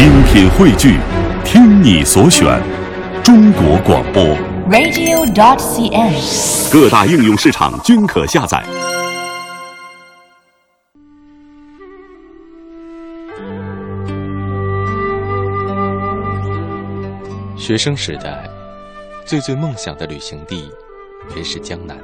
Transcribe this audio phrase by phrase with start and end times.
[0.00, 0.98] 精品汇聚，
[1.44, 2.58] 听你所选，
[3.22, 4.24] 中国广播。
[4.70, 6.72] radio.dot.cn，。
[6.72, 8.64] 各大应用市场均可下载。
[17.58, 18.48] 学生时代，
[19.26, 20.70] 最最梦想的旅行地，
[21.30, 21.94] 便是江南。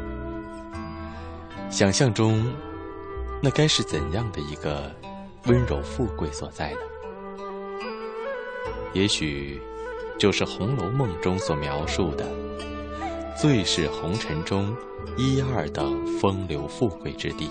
[1.70, 2.44] 想象中，
[3.42, 4.94] 那该是怎样的一个
[5.46, 6.78] 温柔富贵所在呢？
[8.93, 9.61] 也许，
[10.18, 12.25] 就是《红楼梦》中所描述的，
[13.39, 14.75] 最是红尘中
[15.17, 17.50] 一二等风流富贵之地。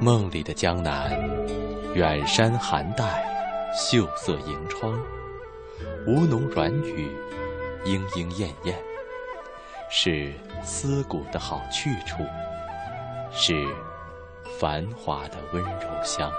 [0.00, 1.10] 梦里的江南，
[1.94, 3.24] 远山寒带，
[3.74, 5.00] 秀色盈窗，
[6.06, 7.08] 吴侬软语，
[7.86, 8.76] 莺莺燕燕，
[9.96, 12.24] 是思古的好去处，
[13.30, 13.64] 是
[14.58, 16.32] 繁华的温柔乡。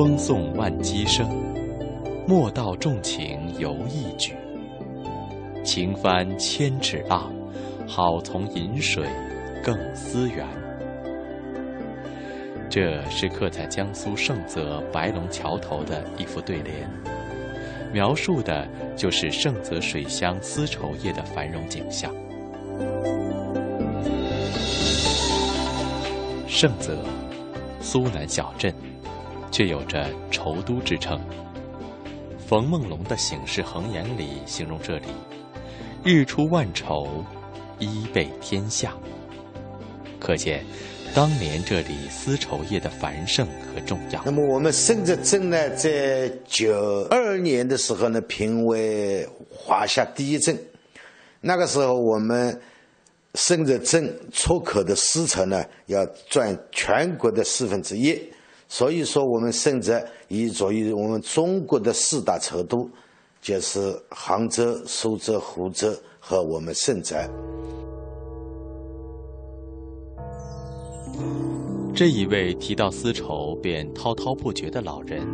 [0.00, 1.28] 风送万机声，
[2.26, 4.34] 莫道重情犹一举。
[5.62, 7.30] 情翻千尺浪，
[7.86, 9.06] 好从饮水
[9.62, 10.46] 更思源。
[12.70, 16.88] 这是刻在江苏盛泽白龙桥头的一副对联，
[17.92, 18.66] 描述的
[18.96, 22.10] 就是盛泽水乡丝绸业的繁荣景象。
[26.48, 27.04] 盛泽，
[27.82, 28.74] 苏南小镇。
[29.50, 31.20] 却有着绸都之称。
[32.46, 35.06] 冯梦龙的《醒世恒言》里形容这里
[36.04, 37.24] ：“日出万绸，
[37.78, 38.92] 衣被天下。”
[40.18, 40.64] 可见
[41.14, 44.22] 当年这里丝绸业的繁盛和重要。
[44.24, 50.58] 那么我们盛泽镇呢，在九二年的时候呢，评为华夏第一镇。
[51.40, 52.60] 那个时候，我们
[53.34, 58.20] 盛泽镇出口的丝绸呢，要占全国的四分之一。
[58.72, 62.88] 所以说，我们盛泽以作为我们中国的四大绸都，
[63.42, 67.16] 就是杭州、苏州、湖州和我们盛泽。
[71.92, 75.26] 这一位提到丝绸便滔滔不绝的老人，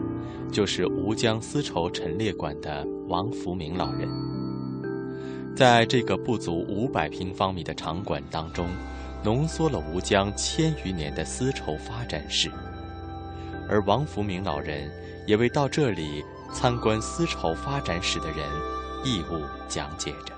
[0.50, 4.08] 就是吴江丝绸陈列馆的王福明老人。
[5.54, 8.66] 在这个不足五百平方米的场馆当中，
[9.22, 12.50] 浓缩了吴江千余年的丝绸发展史。
[13.68, 14.90] 而王福明老人
[15.26, 18.38] 也为到这里参观丝绸发展史的人
[19.04, 20.32] 义务讲解着。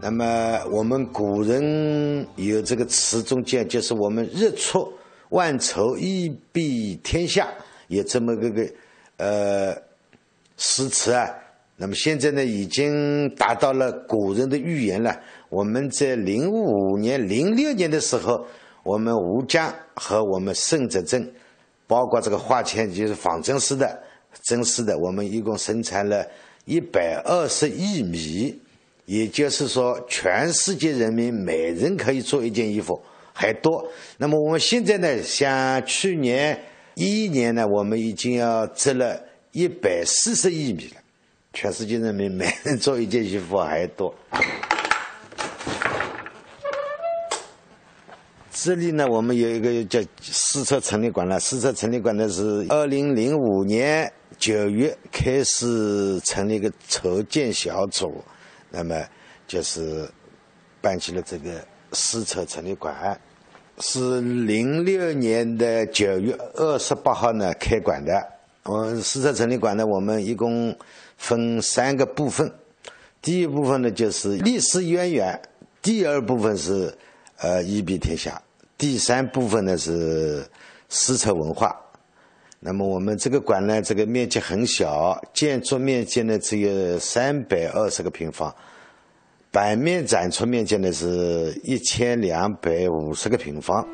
[0.00, 4.92] 那么我们古人有这个词中间，就是我们日出
[5.30, 7.48] 万绸，衣蔽天下，
[7.88, 8.68] 有这么个个
[9.16, 9.74] 呃
[10.56, 11.28] 诗词啊。
[11.76, 15.14] 那么现在呢，已经达到了古人的预言了。
[15.50, 18.46] 我们在零五年、零六年的时候，
[18.82, 21.32] 我们吴江和我们盛泽镇。
[21.86, 24.02] 包括这个化纤，就是仿真丝的、
[24.42, 26.26] 真丝的，我们一共生产了
[26.64, 28.58] 一百二十亿米，
[29.04, 33.00] 也就是说，全世界人民每人可以做一件衣服
[33.32, 33.88] 还多。
[34.18, 36.60] 那么我们现在呢，像去年
[36.94, 39.22] 一一年呢，我们已经要织了
[39.52, 41.00] 一百四十亿米了，
[41.52, 44.12] 全世界人民每人做一件衣服还多。
[48.66, 51.38] 这里呢，我们有一个叫丝绸陈列馆了。
[51.38, 58.20] 丝绸陈列馆呢是二零零五年九月开始成立一个筹建小组，
[58.72, 59.00] 那么
[59.46, 60.10] 就是
[60.80, 63.16] 办起了这个丝绸陈列馆，
[63.78, 68.20] 是零六年的九月二十八号呢开馆的。
[68.64, 70.76] 我丝绸陈列馆呢，我们一共
[71.16, 72.52] 分三个部分，
[73.22, 75.40] 第一部分呢就是历史渊源，
[75.80, 76.92] 第二部分是
[77.38, 78.42] 呃一比天下。
[78.78, 80.46] 第三部分呢是
[80.88, 81.74] 丝绸文化。
[82.60, 88.54] 那么我们这个馆呢，这个面积很小，建筑面积呢只有三百二十个平方，
[89.50, 93.86] 版面展出面积呢是一千两百五十个平方。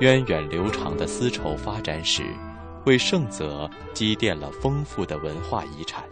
[0.00, 2.22] 源远流长的丝绸发展史，
[2.86, 6.02] 为盛泽积淀了丰富的文化遗产。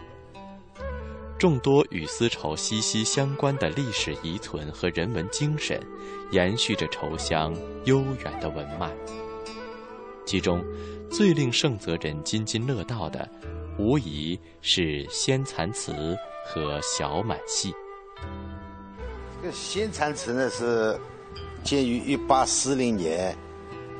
[1.39, 5.81] 众多与丝绸息息相关的历史遗存和人文精神，
[6.31, 7.55] 延续着绸乡
[7.85, 8.93] 悠远的文脉。
[10.25, 10.61] 其中，
[11.09, 13.25] 最令盛泽人津津乐道的，
[13.77, 16.13] 无疑是仙蚕祠
[16.45, 17.73] 和小满戏。
[19.41, 20.99] 这个鲜蚕祠呢，是
[21.63, 23.33] 建于一八四零年。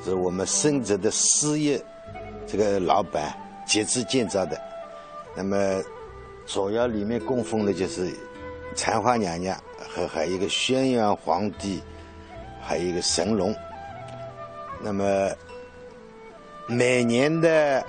[0.03, 1.81] 是我们深泽的丝业
[2.47, 3.33] 这个老板
[3.65, 4.57] 集资建造的，
[5.35, 5.81] 那么
[6.49, 8.11] 主要里面供奉的就是
[8.75, 9.55] 残花娘娘
[9.87, 11.79] 和还有一个轩辕皇帝，
[12.59, 13.55] 还有一个神龙。
[14.81, 15.29] 那么
[16.65, 17.85] 每年的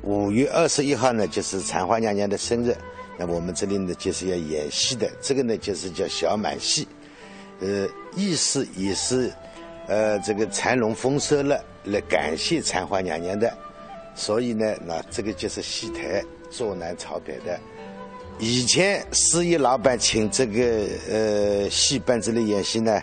[0.00, 2.74] 五月二十一号呢，就是残花娘娘的生日，
[3.18, 6.88] 那我们这里呢就是要演戏的，这个呢就是叫小满戏，
[7.60, 7.86] 呃，
[8.16, 9.30] 意思也是。
[9.88, 13.52] 呃，这个蚕龙丰收了，来感谢残花娘娘的，
[14.14, 17.60] 所以呢，那这个就是戏台坐南朝北的。
[18.38, 23.00] 以前事业老板请这个呃戏班子来演戏呢，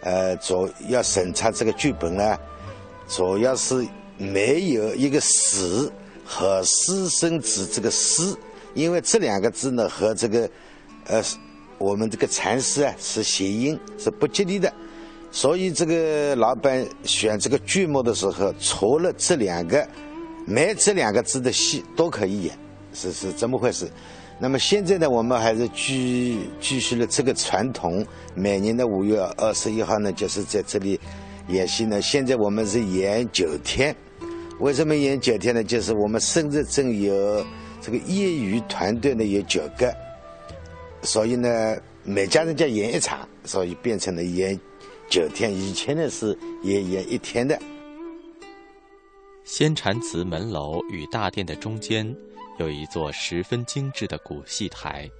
[0.00, 2.38] 呃，主要审查这个剧本呢，
[3.06, 3.86] 主要是
[4.16, 5.92] 没有一个“死”
[6.24, 8.38] 和“私生子”这个“私”，
[8.72, 10.48] 因为这两个字呢和这个
[11.06, 11.22] 呃
[11.76, 14.72] 我们这个蚕丝啊是谐音，是不吉利的。
[15.30, 19.86] 所以这个老板选这个剧目的时候，除了这两个
[20.46, 22.58] 没这两个字的戏都可以演，
[22.94, 23.86] 是是怎么回事。
[24.40, 28.06] 那么现在呢，我们还是继继续了这个传统，
[28.36, 30.98] 每年的五月二十一号呢，就是在这里
[31.48, 32.00] 演戏呢。
[32.00, 33.94] 现在我们是演九天，
[34.60, 35.64] 为什么演九天呢？
[35.64, 37.44] 就是我们深圳镇有
[37.80, 39.92] 这个业余团队呢有九个，
[41.02, 44.58] 所以呢每家人家演一场，所以变成了演。
[45.10, 47.58] 九天以前呢是也演一天的。
[49.42, 52.14] 仙禅祠门楼与大殿的中间，
[52.58, 55.10] 有一座十分精致的古戏台，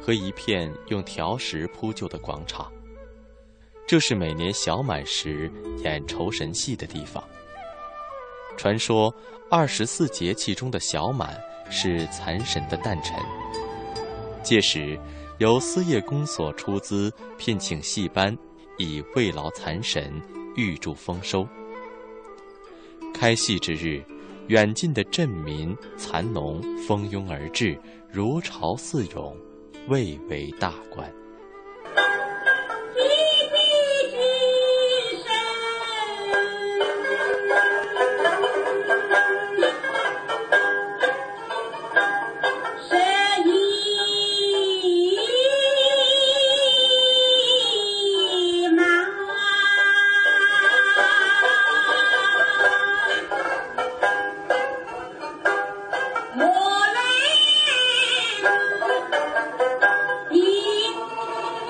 [0.00, 2.72] 和一片用条石铺就的广场。
[3.86, 5.50] 这是每年小满时
[5.82, 7.22] 演酬神戏的地方。
[8.56, 9.14] 传说
[9.50, 11.38] 二十四节气中的小满
[11.70, 13.16] 是蚕神的诞辰，
[14.42, 14.98] 届时
[15.38, 18.36] 由司业公所出资聘请戏班。
[18.76, 20.20] 以慰劳蚕神，
[20.56, 21.46] 预祝丰收。
[23.14, 24.02] 开戏之日，
[24.48, 27.78] 远近的镇民、蚕农蜂拥而至，
[28.12, 29.34] 如潮似涌，
[29.88, 31.10] 蔚为大观。